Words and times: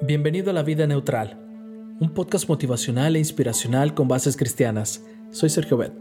Bienvenido 0.00 0.50
a 0.50 0.52
La 0.52 0.62
Vida 0.62 0.86
Neutral, 0.86 1.36
un 1.98 2.14
podcast 2.14 2.48
motivacional 2.48 3.16
e 3.16 3.18
inspiracional 3.18 3.94
con 3.94 4.06
bases 4.06 4.36
cristianas. 4.36 5.02
Soy 5.32 5.50
Sergio 5.50 5.76
Bet. 5.76 5.92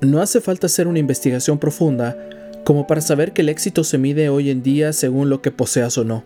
No 0.00 0.22
hace 0.22 0.40
falta 0.40 0.68
hacer 0.68 0.88
una 0.88 1.00
investigación 1.00 1.58
profunda 1.58 2.16
como 2.64 2.86
para 2.86 3.02
saber 3.02 3.34
que 3.34 3.42
el 3.42 3.50
éxito 3.50 3.84
se 3.84 3.98
mide 3.98 4.30
hoy 4.30 4.48
en 4.48 4.62
día 4.62 4.94
según 4.94 5.28
lo 5.28 5.42
que 5.42 5.50
poseas 5.50 5.98
o 5.98 6.04
no. 6.04 6.24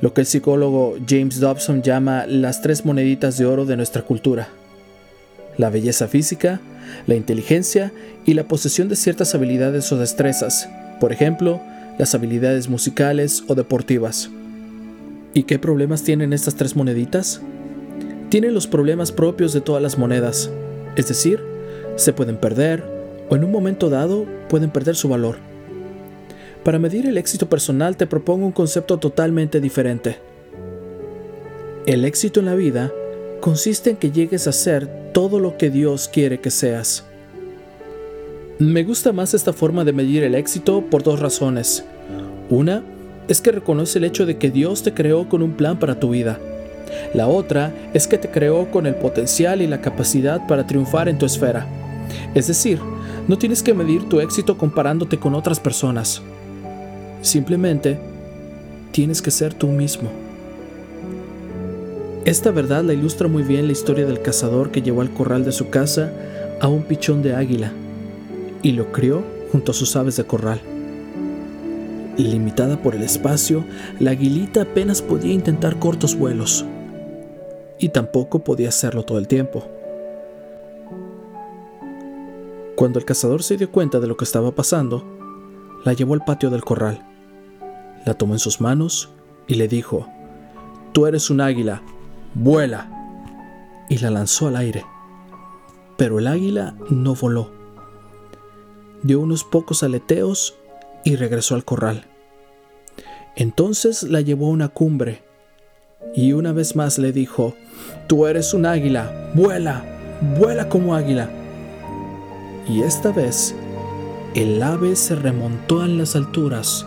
Lo 0.00 0.14
que 0.14 0.22
el 0.22 0.26
psicólogo 0.26 0.96
James 1.08 1.38
Dobson 1.38 1.82
llama 1.82 2.26
las 2.26 2.60
tres 2.60 2.84
moneditas 2.84 3.38
de 3.38 3.46
oro 3.46 3.66
de 3.66 3.76
nuestra 3.76 4.02
cultura. 4.02 4.48
La 5.58 5.70
belleza 5.70 6.08
física, 6.08 6.60
la 7.06 7.14
inteligencia 7.14 7.92
y 8.26 8.34
la 8.34 8.48
posesión 8.48 8.88
de 8.88 8.96
ciertas 8.96 9.32
habilidades 9.36 9.92
o 9.92 9.96
destrezas, 9.96 10.68
por 10.98 11.12
ejemplo, 11.12 11.60
las 11.98 12.14
habilidades 12.14 12.68
musicales 12.68 13.44
o 13.48 13.54
deportivas. 13.54 14.30
¿Y 15.32 15.44
qué 15.44 15.58
problemas 15.58 16.02
tienen 16.02 16.32
estas 16.32 16.54
tres 16.54 16.76
moneditas? 16.76 17.40
Tienen 18.28 18.54
los 18.54 18.66
problemas 18.66 19.12
propios 19.12 19.52
de 19.52 19.60
todas 19.60 19.82
las 19.82 19.98
monedas, 19.98 20.50
es 20.96 21.08
decir, 21.08 21.40
se 21.96 22.12
pueden 22.12 22.36
perder 22.36 22.84
o 23.28 23.36
en 23.36 23.44
un 23.44 23.52
momento 23.52 23.90
dado 23.90 24.26
pueden 24.48 24.70
perder 24.70 24.96
su 24.96 25.08
valor. 25.08 25.36
Para 26.64 26.78
medir 26.78 27.06
el 27.06 27.18
éxito 27.18 27.48
personal 27.48 27.96
te 27.96 28.06
propongo 28.06 28.46
un 28.46 28.52
concepto 28.52 28.98
totalmente 28.98 29.60
diferente. 29.60 30.18
El 31.86 32.04
éxito 32.04 32.40
en 32.40 32.46
la 32.46 32.54
vida 32.54 32.90
consiste 33.40 33.90
en 33.90 33.96
que 33.96 34.10
llegues 34.10 34.46
a 34.46 34.52
ser 34.52 35.12
todo 35.12 35.38
lo 35.38 35.58
que 35.58 35.68
Dios 35.70 36.08
quiere 36.08 36.40
que 36.40 36.50
seas. 36.50 37.04
Me 38.60 38.84
gusta 38.84 39.12
más 39.12 39.34
esta 39.34 39.52
forma 39.52 39.84
de 39.84 39.92
medir 39.92 40.22
el 40.22 40.36
éxito 40.36 40.82
por 40.88 41.02
dos 41.02 41.18
razones. 41.18 41.84
Una 42.48 42.84
es 43.26 43.40
que 43.40 43.50
reconoce 43.50 43.98
el 43.98 44.04
hecho 44.04 44.26
de 44.26 44.38
que 44.38 44.52
Dios 44.52 44.84
te 44.84 44.94
creó 44.94 45.28
con 45.28 45.42
un 45.42 45.54
plan 45.54 45.80
para 45.80 45.98
tu 45.98 46.10
vida. 46.10 46.38
La 47.14 47.26
otra 47.26 47.74
es 47.94 48.06
que 48.06 48.16
te 48.16 48.30
creó 48.30 48.70
con 48.70 48.86
el 48.86 48.94
potencial 48.94 49.60
y 49.60 49.66
la 49.66 49.80
capacidad 49.80 50.46
para 50.46 50.68
triunfar 50.68 51.08
en 51.08 51.18
tu 51.18 51.26
esfera. 51.26 51.66
Es 52.36 52.46
decir, 52.46 52.78
no 53.26 53.36
tienes 53.38 53.60
que 53.60 53.74
medir 53.74 54.08
tu 54.08 54.20
éxito 54.20 54.56
comparándote 54.56 55.18
con 55.18 55.34
otras 55.34 55.58
personas. 55.58 56.22
Simplemente 57.22 57.98
tienes 58.92 59.20
que 59.20 59.32
ser 59.32 59.52
tú 59.52 59.66
mismo. 59.66 60.10
Esta 62.24 62.52
verdad 62.52 62.84
la 62.84 62.92
ilustra 62.92 63.26
muy 63.26 63.42
bien 63.42 63.66
la 63.66 63.72
historia 63.72 64.06
del 64.06 64.22
cazador 64.22 64.70
que 64.70 64.80
llevó 64.80 65.00
al 65.00 65.10
corral 65.10 65.44
de 65.44 65.50
su 65.50 65.70
casa 65.70 66.12
a 66.60 66.68
un 66.68 66.84
pichón 66.84 67.20
de 67.20 67.34
águila 67.34 67.72
y 68.64 68.72
lo 68.72 68.90
crió 68.90 69.22
junto 69.52 69.70
a 69.70 69.74
sus 69.74 69.94
aves 69.94 70.16
de 70.16 70.24
corral. 70.24 70.60
Limitada 72.16 72.80
por 72.80 72.94
el 72.94 73.02
espacio, 73.02 73.62
la 74.00 74.12
aguilita 74.12 74.62
apenas 74.62 75.02
podía 75.02 75.34
intentar 75.34 75.78
cortos 75.78 76.16
vuelos. 76.16 76.64
Y 77.78 77.90
tampoco 77.90 78.42
podía 78.42 78.70
hacerlo 78.70 79.04
todo 79.04 79.18
el 79.18 79.28
tiempo. 79.28 79.68
Cuando 82.74 82.98
el 82.98 83.04
cazador 83.04 83.42
se 83.42 83.58
dio 83.58 83.70
cuenta 83.70 84.00
de 84.00 84.06
lo 84.06 84.16
que 84.16 84.24
estaba 84.24 84.52
pasando, 84.52 85.04
la 85.84 85.92
llevó 85.92 86.14
al 86.14 86.24
patio 86.24 86.48
del 86.48 86.64
corral. 86.64 87.06
La 88.06 88.14
tomó 88.14 88.32
en 88.32 88.38
sus 88.38 88.62
manos 88.62 89.10
y 89.46 89.54
le 89.56 89.68
dijo, 89.68 90.08
Tú 90.92 91.06
eres 91.06 91.28
un 91.28 91.42
águila, 91.42 91.82
vuela. 92.32 92.90
Y 93.90 93.98
la 93.98 94.10
lanzó 94.10 94.48
al 94.48 94.56
aire. 94.56 94.86
Pero 95.98 96.18
el 96.18 96.26
águila 96.26 96.74
no 96.88 97.14
voló 97.14 97.63
dio 99.04 99.20
unos 99.20 99.44
pocos 99.44 99.82
aleteos 99.82 100.56
y 101.04 101.16
regresó 101.16 101.54
al 101.54 101.64
corral. 101.64 102.06
Entonces 103.36 104.02
la 104.02 104.22
llevó 104.22 104.46
a 104.46 104.50
una 104.50 104.68
cumbre 104.68 105.22
y 106.14 106.32
una 106.32 106.52
vez 106.52 106.74
más 106.74 106.98
le 106.98 107.12
dijo, 107.12 107.54
Tú 108.06 108.26
eres 108.26 108.54
un 108.54 108.66
águila, 108.66 109.30
vuela, 109.34 109.84
vuela 110.38 110.68
como 110.68 110.94
águila. 110.94 111.28
Y 112.68 112.82
esta 112.82 113.12
vez 113.12 113.54
el 114.34 114.62
ave 114.62 114.96
se 114.96 115.14
remontó 115.14 115.84
en 115.84 115.98
las 115.98 116.16
alturas 116.16 116.86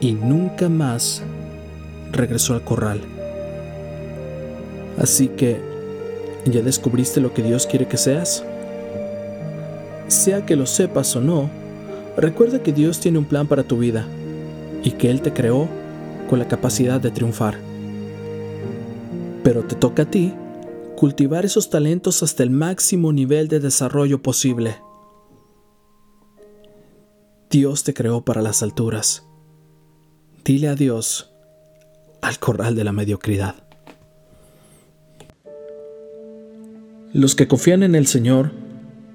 y 0.00 0.12
nunca 0.12 0.68
más 0.68 1.22
regresó 2.12 2.54
al 2.54 2.62
corral. 2.62 3.00
Así 4.98 5.28
que, 5.28 5.60
¿ya 6.44 6.60
descubriste 6.60 7.20
lo 7.20 7.32
que 7.32 7.42
Dios 7.42 7.66
quiere 7.66 7.88
que 7.88 7.96
seas? 7.96 8.44
Sea 10.08 10.44
que 10.44 10.56
lo 10.56 10.66
sepas 10.66 11.14
o 11.16 11.20
no, 11.20 11.48
recuerda 12.16 12.62
que 12.62 12.72
Dios 12.72 13.00
tiene 13.00 13.18
un 13.18 13.26
plan 13.26 13.46
para 13.46 13.62
tu 13.62 13.78
vida 13.78 14.06
y 14.82 14.92
que 14.92 15.10
Él 15.10 15.22
te 15.22 15.32
creó 15.32 15.68
con 16.28 16.38
la 16.38 16.48
capacidad 16.48 17.00
de 17.00 17.10
triunfar. 17.10 17.58
Pero 19.44 19.62
te 19.64 19.76
toca 19.76 20.02
a 20.02 20.10
ti 20.10 20.34
cultivar 20.96 21.44
esos 21.44 21.70
talentos 21.70 22.22
hasta 22.22 22.42
el 22.42 22.50
máximo 22.50 23.12
nivel 23.12 23.48
de 23.48 23.60
desarrollo 23.60 24.20
posible. 24.20 24.76
Dios 27.50 27.84
te 27.84 27.94
creó 27.94 28.22
para 28.22 28.42
las 28.42 28.62
alturas. 28.62 29.24
Dile 30.44 30.68
adiós 30.68 31.30
al 32.20 32.38
corral 32.38 32.74
de 32.74 32.84
la 32.84 32.92
mediocridad. 32.92 33.54
Los 37.12 37.34
que 37.34 37.48
confían 37.48 37.82
en 37.82 37.94
el 37.94 38.06
Señor 38.06 38.50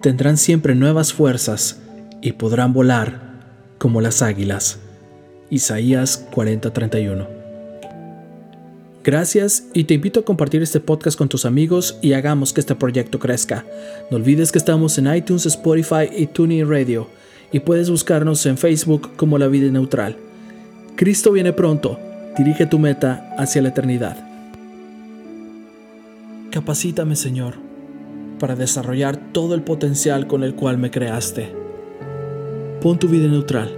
tendrán 0.04 0.36
siempre 0.36 0.76
nuevas 0.76 1.14
fuerzas 1.14 1.80
y 2.22 2.34
podrán 2.34 2.74
volar 2.74 3.22
como 3.78 4.02
las 4.02 4.22
águilas. 4.22 4.80
Isaías 5.50 6.28
40:31. 6.30 7.26
Gracias 9.02 9.64
y 9.74 9.86
te 9.86 9.94
invito 9.94 10.20
a 10.20 10.26
compartir 10.26 10.62
este 10.62 10.82
podcast 10.82 11.18
con 11.18 11.30
tus 11.30 11.46
amigos 11.46 11.98
y 12.02 12.14
hagamos 12.14 12.52
que 12.52 12.60
este 12.60 12.76
proyecto 12.76 13.18
crezca. 13.18 13.66
No 14.12 14.18
olvides 14.18 14.52
que 14.52 14.58
estamos 14.58 14.98
en 14.98 15.14
iTunes, 15.16 15.46
Spotify 15.46 16.10
y 16.14 16.28
TuneIn 16.28 16.70
Radio 16.70 17.08
y 17.54 17.62
puedes 17.62 17.90
buscarnos 17.90 18.46
en 18.46 18.58
Facebook 18.58 19.12
como 19.16 19.38
La 19.38 19.48
Vida 19.48 19.72
Neutral. 19.72 20.18
Cristo 20.98 21.32
viene 21.32 21.54
pronto, 21.54 21.98
dirige 22.38 22.66
tu 22.66 22.78
meta 22.78 23.34
hacia 23.38 23.62
la 23.62 23.70
eternidad. 23.70 24.18
Capacítame, 26.52 27.16
Señor 27.16 27.73
para 28.44 28.58
desarrollar 28.58 29.32
todo 29.32 29.56
el 29.56 29.62
potencial 29.62 30.28
con 30.28 30.44
el 30.44 30.54
cual 30.54 30.78
me 30.78 30.92
creaste. 30.92 31.56
Pon 32.82 33.00
tu 33.00 33.08
vida 33.08 33.26
neutral, 33.30 33.74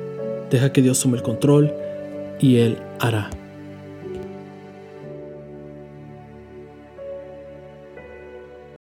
deja 0.49 0.73
que 0.73 0.81
Dios 0.81 0.99
tome 0.99 1.17
el 1.17 1.21
control 1.21 1.71
y 2.39 2.55
Él 2.55 2.79
hará. 2.99 3.29